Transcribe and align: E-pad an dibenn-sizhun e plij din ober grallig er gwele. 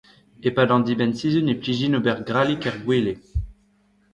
E-pad 0.47 0.69
an 0.75 0.83
dibenn-sizhun 0.87 1.51
e 1.53 1.55
plij 1.61 1.79
din 1.79 1.97
ober 1.99 2.19
grallig 2.27 2.63
er 2.69 2.77
gwele. 2.83 3.13